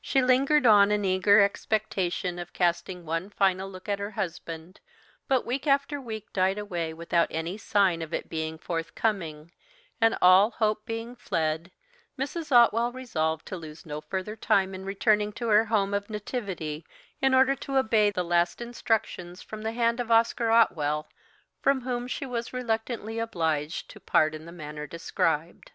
[0.00, 4.80] She lingered on in eager expectation of casting one final look at her husband,
[5.28, 9.52] but week after week died away without any sign of it being forthcoming,
[10.00, 11.72] and all hope being fled,
[12.18, 12.50] Mrs.
[12.50, 16.86] Otwell resolved to lose no further time in returning to her home of nativity,
[17.20, 21.06] in order to obey the last instructions from the hand of Oscar Otwell,
[21.60, 25.72] from whom she was reluctantly obliged to part in the manner described.